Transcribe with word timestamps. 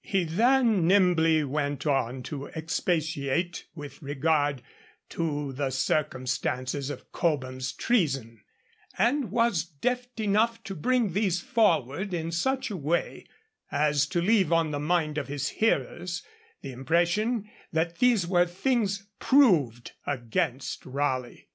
He 0.00 0.24
then 0.24 0.86
nimbly 0.88 1.44
went 1.44 1.86
on 1.86 2.22
to 2.22 2.46
expatiate 2.46 3.66
with 3.74 4.00
regard 4.00 4.62
to 5.10 5.52
the 5.52 5.68
circumstances 5.68 6.88
of 6.88 7.12
Cobham's 7.12 7.72
treason, 7.74 8.40
and 8.96 9.30
was 9.30 9.64
deft 9.64 10.18
enough 10.18 10.62
to 10.64 10.74
bring 10.74 11.12
these 11.12 11.42
forward 11.42 12.14
in 12.14 12.32
such 12.32 12.70
a 12.70 12.76
way 12.78 13.26
as 13.70 14.06
to 14.06 14.22
leave 14.22 14.50
on 14.50 14.70
the 14.70 14.80
mind 14.80 15.18
of 15.18 15.28
his 15.28 15.50
hearers 15.50 16.22
the 16.62 16.72
impression 16.72 17.50
that 17.70 17.98
these 17.98 18.26
were 18.26 18.46
things 18.46 19.10
proved 19.18 19.92
against 20.06 20.86
Raleigh. 20.86 21.48